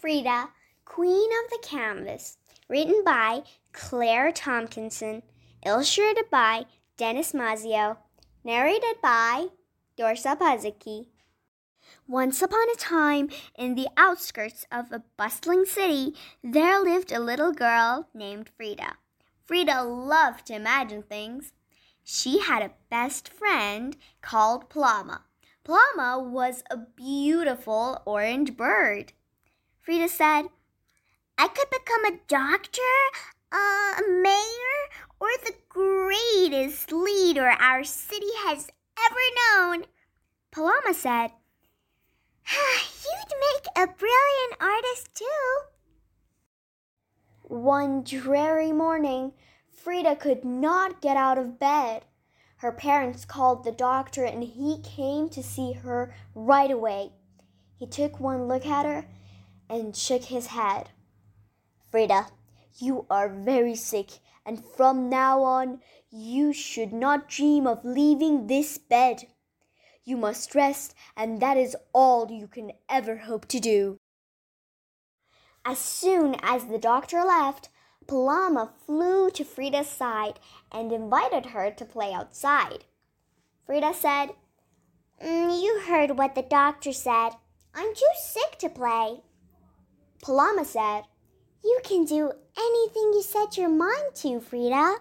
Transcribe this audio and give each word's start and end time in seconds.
Frida, 0.00 0.48
Queen 0.86 1.28
of 1.44 1.50
the 1.50 1.58
Canvas, 1.62 2.38
written 2.68 3.04
by 3.04 3.42
Claire 3.72 4.32
Tompkinson, 4.32 5.22
illustrated 5.66 6.30
by 6.30 6.64
Dennis 6.96 7.32
Mazio, 7.32 7.98
narrated 8.42 8.96
by 9.02 9.48
Dorsa 9.98 10.38
Pazicki. 10.38 11.08
Once 12.08 12.40
upon 12.40 12.66
a 12.70 12.76
time, 12.78 13.28
in 13.58 13.74
the 13.74 13.88
outskirts 13.98 14.64
of 14.72 14.90
a 14.90 15.02
bustling 15.18 15.66
city, 15.66 16.14
there 16.42 16.80
lived 16.80 17.12
a 17.12 17.20
little 17.20 17.52
girl 17.52 18.08
named 18.14 18.48
Frida. 18.56 18.96
Frida 19.44 19.82
loved 19.82 20.46
to 20.46 20.54
imagine 20.54 21.02
things. 21.02 21.52
She 22.02 22.38
had 22.38 22.62
a 22.62 22.72
best 22.88 23.28
friend 23.28 23.98
called 24.22 24.70
Paloma. 24.70 25.24
Paloma 25.62 26.18
was 26.18 26.62
a 26.70 26.78
beautiful 26.78 28.00
orange 28.06 28.56
bird. 28.56 29.12
Frida 29.90 30.08
said, 30.08 30.42
I 31.36 31.48
could 31.48 31.68
become 31.68 32.04
a 32.04 32.20
doctor, 32.28 32.80
a 33.50 34.00
mayor, 34.08 34.78
or 35.18 35.30
the 35.42 35.54
greatest 35.68 36.92
leader 36.92 37.48
our 37.48 37.82
city 37.82 38.30
has 38.44 38.68
ever 38.96 39.18
known. 39.58 39.86
Paloma 40.52 40.94
said, 40.94 41.32
You'd 42.52 43.34
make 43.40 43.66
a 43.74 43.92
brilliant 43.92 44.60
artist 44.60 45.12
too. 45.12 45.58
One 47.42 48.04
dreary 48.04 48.70
morning, 48.70 49.32
Frida 49.72 50.14
could 50.14 50.44
not 50.44 51.02
get 51.02 51.16
out 51.16 51.36
of 51.36 51.58
bed. 51.58 52.04
Her 52.58 52.70
parents 52.70 53.24
called 53.24 53.64
the 53.64 53.72
doctor 53.72 54.22
and 54.22 54.44
he 54.44 54.80
came 54.84 55.28
to 55.30 55.42
see 55.42 55.72
her 55.72 56.14
right 56.36 56.70
away. 56.70 57.10
He 57.76 57.88
took 57.88 58.20
one 58.20 58.46
look 58.46 58.64
at 58.66 58.86
her 58.86 59.06
and 59.70 59.96
shook 59.96 60.24
his 60.24 60.48
head. 60.48 60.90
Frida, 61.90 62.26
you 62.78 63.06
are 63.08 63.28
very 63.28 63.76
sick, 63.76 64.18
and 64.44 64.64
from 64.76 65.08
now 65.08 65.42
on 65.42 65.80
you 66.10 66.52
should 66.52 66.92
not 66.92 67.28
dream 67.28 67.66
of 67.66 67.84
leaving 67.84 68.48
this 68.48 68.78
bed. 68.78 69.28
You 70.04 70.16
must 70.16 70.54
rest, 70.54 70.94
and 71.16 71.40
that 71.40 71.56
is 71.56 71.76
all 71.92 72.30
you 72.30 72.48
can 72.48 72.72
ever 72.88 73.18
hope 73.18 73.46
to 73.48 73.60
do. 73.60 73.98
As 75.64 75.78
soon 75.78 76.36
as 76.42 76.66
the 76.66 76.78
doctor 76.78 77.22
left, 77.22 77.68
Paloma 78.06 78.72
flew 78.86 79.30
to 79.30 79.44
Frida's 79.44 79.88
side 79.88 80.40
and 80.72 80.90
invited 80.90 81.46
her 81.46 81.70
to 81.70 81.84
play 81.84 82.12
outside. 82.12 82.84
Frida 83.66 83.94
said, 83.94 84.30
mm, 85.22 85.62
You 85.62 85.82
heard 85.86 86.18
what 86.18 86.34
the 86.34 86.42
doctor 86.42 86.92
said. 86.92 87.30
I'm 87.72 87.94
too 87.94 88.14
sick 88.18 88.58
to 88.58 88.68
play. 88.68 89.20
Paloma 90.22 90.66
said, 90.66 91.04
You 91.64 91.80
can 91.82 92.04
do 92.04 92.32
anything 92.58 93.12
you 93.14 93.22
set 93.22 93.56
your 93.56 93.70
mind 93.70 94.14
to, 94.16 94.40
Frida. 94.40 94.96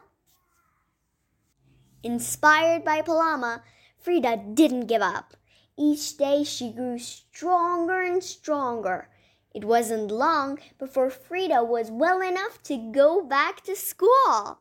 Inspired 2.03 2.85
by 2.85 3.01
Paloma, 3.01 3.63
Frida 3.97 4.43
didn't 4.53 4.87
give 4.87 5.01
up. 5.01 5.35
Each 5.77 6.15
day 6.15 6.45
she 6.45 6.71
grew 6.71 6.97
stronger 6.99 8.01
and 8.01 8.23
stronger. 8.23 9.09
It 9.53 9.65
wasn't 9.65 10.09
long 10.09 10.59
before 10.77 11.09
Frida 11.09 11.65
was 11.65 11.91
well 11.91 12.21
enough 12.21 12.63
to 12.63 12.77
go 12.77 13.21
back 13.21 13.61
to 13.65 13.75
school. 13.75 14.59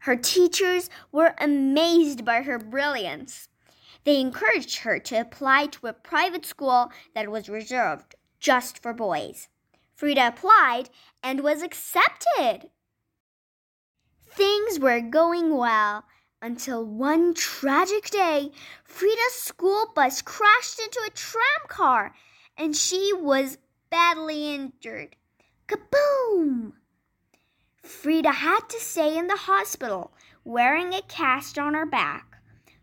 Her 0.00 0.16
teachers 0.16 0.88
were 1.10 1.34
amazed 1.38 2.24
by 2.24 2.42
her 2.42 2.58
brilliance. 2.58 3.48
They 4.04 4.20
encouraged 4.20 4.78
her 4.80 5.00
to 5.00 5.20
apply 5.20 5.66
to 5.66 5.88
a 5.88 5.92
private 5.92 6.46
school 6.46 6.92
that 7.16 7.28
was 7.28 7.48
reserved 7.48 8.14
just 8.46 8.80
for 8.80 8.92
boys. 8.92 9.48
Frida 9.96 10.28
applied 10.28 10.88
and 11.20 11.40
was 11.40 11.62
accepted. 11.62 12.70
Things 14.24 14.78
were 14.78 15.00
going 15.00 15.56
well 15.56 16.04
until 16.40 16.84
one 16.84 17.34
tragic 17.34 18.08
day, 18.08 18.52
Frida's 18.84 19.32
school 19.32 19.90
bus 19.96 20.22
crashed 20.22 20.78
into 20.78 21.00
a 21.04 21.10
tram 21.10 21.66
car 21.66 22.14
and 22.56 22.76
she 22.76 23.12
was 23.12 23.58
badly 23.90 24.54
injured. 24.54 25.16
Kaboom! 25.66 26.74
Frida 27.82 28.30
had 28.30 28.68
to 28.68 28.78
stay 28.78 29.18
in 29.18 29.26
the 29.26 29.42
hospital 29.50 30.12
wearing 30.44 30.94
a 30.94 31.02
cast 31.02 31.58
on 31.58 31.74
her 31.74 31.86
back. 31.86 32.36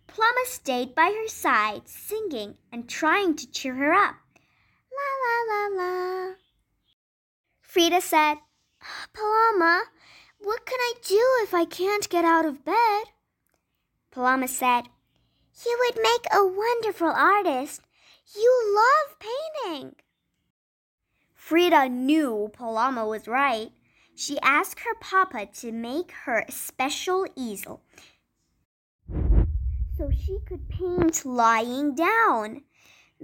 Paloma 0.07 0.43
stayed 0.43 0.93
by 0.93 1.05
her 1.05 1.29
side, 1.29 1.87
singing 1.87 2.55
and 2.69 2.89
trying 2.89 3.37
to 3.37 3.49
cheer 3.49 3.75
her 3.75 3.93
up. 3.93 4.15
La 4.97 5.09
la 5.23 5.35
la 5.49 5.83
la. 5.83 6.33
Frida 7.61 8.01
said, 8.01 8.35
Paloma, 9.13 9.83
what 10.39 10.65
can 10.65 10.79
I 10.79 10.93
do 11.07 11.23
if 11.41 11.53
I 11.53 11.65
can't 11.65 12.09
get 12.09 12.25
out 12.25 12.45
of 12.45 12.65
bed? 12.65 13.03
Paloma 14.11 14.47
said, 14.47 14.83
You 15.65 15.77
would 15.79 16.03
make 16.03 16.25
a 16.31 16.45
wonderful 16.45 17.09
artist. 17.09 17.81
You 18.35 18.75
love 18.75 19.17
painting. 19.19 19.95
Frida 21.33 21.89
knew 21.89 22.51
Paloma 22.53 23.05
was 23.05 23.27
right. 23.27 23.71
She 24.15 24.39
asked 24.41 24.81
her 24.81 24.95
papa 24.99 25.47
to 25.61 25.71
make 25.71 26.11
her 26.25 26.45
a 26.47 26.51
special 26.51 27.25
easel 27.35 27.81
so 29.97 30.09
she 30.11 30.39
could 30.45 30.69
paint 30.69 31.25
lying 31.25 31.95
down. 31.95 32.63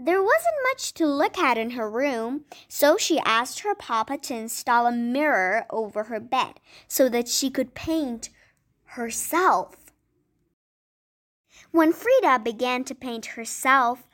There 0.01 0.23
wasn't 0.23 0.55
much 0.71 0.93
to 0.93 1.05
look 1.05 1.37
at 1.37 1.57
in 1.57 1.71
her 1.71 1.89
room, 1.89 2.45
so 2.69 2.95
she 2.95 3.19
asked 3.19 3.59
her 3.59 3.75
papa 3.75 4.17
to 4.17 4.33
install 4.33 4.87
a 4.87 4.93
mirror 4.93 5.65
over 5.69 6.05
her 6.05 6.21
bed 6.21 6.61
so 6.87 7.09
that 7.09 7.27
she 7.27 7.49
could 7.49 7.75
paint 7.75 8.29
herself. 8.95 9.91
When 11.71 11.91
Frida 11.91 12.39
began 12.39 12.85
to 12.85 12.95
paint 12.95 13.35
herself, 13.35 14.07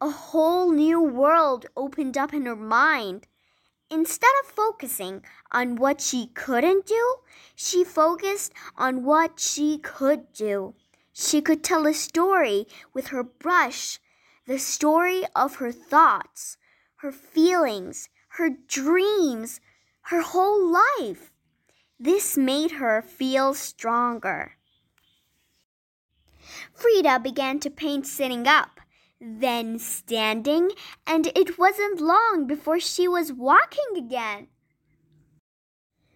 a 0.00 0.10
whole 0.10 0.70
new 0.70 1.00
world 1.02 1.66
opened 1.76 2.16
up 2.16 2.32
in 2.32 2.46
her 2.46 2.54
mind. 2.54 3.26
Instead 3.90 4.30
of 4.44 4.50
focusing 4.52 5.24
on 5.50 5.74
what 5.74 6.00
she 6.00 6.28
couldn't 6.28 6.86
do, 6.86 7.16
she 7.56 7.82
focused 7.82 8.52
on 8.76 9.02
what 9.02 9.40
she 9.40 9.78
could 9.78 10.32
do. 10.32 10.76
She 11.12 11.40
could 11.40 11.64
tell 11.64 11.88
a 11.88 11.94
story 11.94 12.68
with 12.94 13.08
her 13.08 13.24
brush, 13.24 13.98
the 14.46 14.58
story 14.58 15.24
of 15.34 15.56
her 15.56 15.72
thoughts, 15.72 16.56
her 16.96 17.12
feelings, 17.12 18.08
her 18.38 18.50
dreams, 18.50 19.60
her 20.02 20.22
whole 20.22 20.72
life. 20.98 21.30
This 21.98 22.36
made 22.36 22.72
her 22.72 23.02
feel 23.02 23.54
stronger. 23.54 24.56
Frida 26.72 27.20
began 27.20 27.60
to 27.60 27.70
paint 27.70 28.06
sitting 28.06 28.46
up 28.46 28.80
then 29.24 29.78
standing, 29.78 30.72
and 31.06 31.28
it 31.36 31.56
wasn't 31.56 32.00
long 32.00 32.46
before 32.46 32.80
she 32.80 33.06
was 33.06 33.32
walking 33.32 33.96
again. 33.96 34.48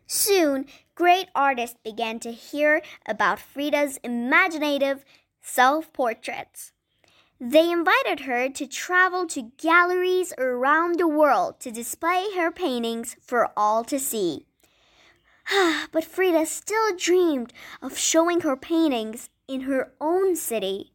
Soon, 0.08 0.66
great 0.96 1.28
artists 1.34 1.78
began 1.84 2.18
to 2.20 2.32
hear 2.32 2.82
about 3.06 3.38
Frida's 3.38 3.98
imaginative 4.02 5.04
self 5.40 5.92
portraits. 5.92 6.72
They 7.38 7.70
invited 7.70 8.20
her 8.20 8.48
to 8.48 8.66
travel 8.66 9.26
to 9.26 9.52
galleries 9.58 10.32
around 10.38 10.98
the 10.98 11.06
world 11.06 11.60
to 11.60 11.70
display 11.70 12.28
her 12.34 12.50
paintings 12.50 13.16
for 13.20 13.50
all 13.56 13.84
to 13.84 13.98
see. 13.98 14.46
but 15.92 16.04
Frida 16.04 16.46
still 16.46 16.96
dreamed 16.96 17.52
of 17.82 17.98
showing 17.98 18.40
her 18.40 18.56
paintings 18.56 19.28
in 19.46 19.62
her 19.62 19.92
own 20.00 20.34
city. 20.34 20.92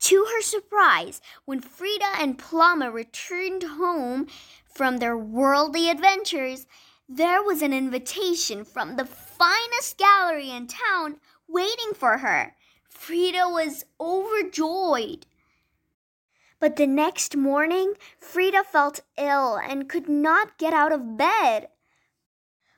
To 0.00 0.24
her 0.24 0.40
surprise, 0.40 1.20
when 1.44 1.60
Frida 1.60 2.12
and 2.18 2.38
Paloma 2.38 2.90
returned 2.90 3.62
home 3.62 4.28
from 4.64 4.96
their 4.96 5.16
worldly 5.16 5.90
adventures, 5.90 6.66
there 7.06 7.42
was 7.42 7.60
an 7.60 7.74
invitation 7.74 8.64
from 8.64 8.96
the 8.96 9.04
finest 9.04 9.98
gallery 9.98 10.50
in 10.50 10.68
town 10.68 11.20
waiting 11.46 11.92
for 11.94 12.18
her. 12.18 12.56
Frida 12.90 13.48
was 13.48 13.84
overjoyed. 13.98 15.26
But 16.58 16.76
the 16.76 16.86
next 16.86 17.36
morning, 17.36 17.94
Frida 18.18 18.64
felt 18.64 19.00
ill 19.16 19.56
and 19.56 19.88
could 19.88 20.08
not 20.08 20.58
get 20.58 20.74
out 20.74 20.92
of 20.92 21.16
bed. 21.16 21.68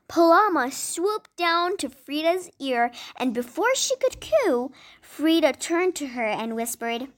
Paloma 0.06 0.70
swooped 0.70 1.34
down 1.36 1.76
to 1.78 1.88
Frida's 1.88 2.50
ear, 2.60 2.92
and 3.16 3.34
before 3.34 3.74
she 3.74 3.96
could 3.96 4.20
coo, 4.20 4.70
Frida 5.00 5.54
turned 5.54 5.96
to 5.96 6.08
her 6.08 6.26
and 6.26 6.54
whispered, 6.54 7.08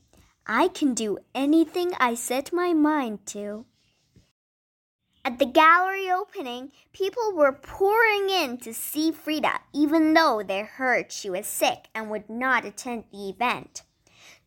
I 0.47 0.69
can 0.69 0.95
do 0.95 1.19
anything 1.35 1.93
I 1.99 2.15
set 2.15 2.53
my 2.53 2.73
mind 2.73 3.27
to. 3.27 3.67
At 5.27 5.39
the 5.39 5.47
gallery 5.47 6.11
opening, 6.11 6.71
people 6.93 7.33
were 7.33 7.53
pouring 7.53 8.29
in 8.29 8.59
to 8.59 8.75
see 8.75 9.11
Frida, 9.11 9.61
even 9.73 10.13
though 10.13 10.43
they 10.43 10.61
heard 10.61 11.11
she 11.11 11.31
was 11.31 11.47
sick 11.47 11.89
and 11.95 12.11
would 12.11 12.29
not 12.29 12.67
attend 12.67 13.05
the 13.11 13.31
event. 13.31 13.85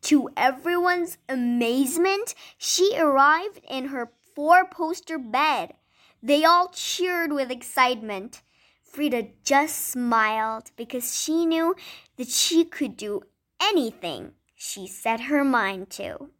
To 0.02 0.30
everyone's 0.36 1.18
amazement, 1.28 2.36
she 2.56 2.96
arrived 2.96 3.60
in 3.68 3.86
her 3.86 4.12
four 4.36 4.64
poster 4.66 5.18
bed. 5.18 5.74
They 6.22 6.44
all 6.44 6.68
cheered 6.68 7.32
with 7.32 7.50
excitement. 7.50 8.42
Frida 8.84 9.30
just 9.42 9.88
smiled 9.88 10.70
because 10.76 11.18
she 11.18 11.44
knew 11.44 11.74
that 12.16 12.28
she 12.28 12.64
could 12.64 12.96
do 12.96 13.22
anything 13.60 14.34
she 14.54 14.86
set 14.86 15.22
her 15.22 15.42
mind 15.42 15.90
to. 15.90 16.30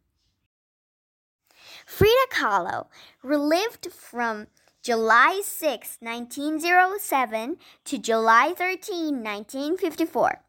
Frida 1.89 2.27
Kahlo 2.31 2.85
relived 3.23 3.91
from 3.91 4.45
July 4.83 5.41
6, 5.43 5.97
1907 5.99 7.57
to 7.83 7.97
July 7.97 8.53
13, 8.55 9.23
1954. 9.23 10.43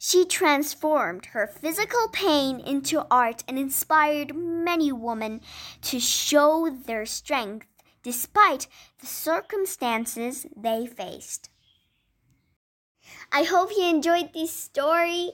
She 0.00 0.24
transformed 0.24 1.26
her 1.26 1.46
physical 1.46 2.08
pain 2.08 2.58
into 2.58 3.06
art 3.08 3.44
and 3.46 3.56
inspired 3.56 4.34
many 4.34 4.90
women 4.90 5.42
to 5.82 6.00
show 6.00 6.68
their 6.68 7.06
strength 7.06 7.68
despite 8.02 8.66
the 8.98 9.06
circumstances 9.06 10.44
they 10.56 10.88
faced. 10.88 11.50
I 13.30 13.44
hope 13.44 13.70
you 13.70 13.88
enjoyed 13.88 14.32
this 14.34 14.52
story 14.52 15.30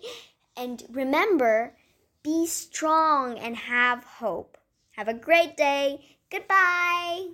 and 0.55 0.85
remember, 0.91 1.79
be 2.23 2.47
strong 2.47 3.39
and 3.39 3.57
have 3.57 4.05
hope. 4.05 4.59
Have 4.93 5.09
a 5.09 5.15
great 5.15 5.57
day. 5.57 6.19
Goodbye. 6.31 7.31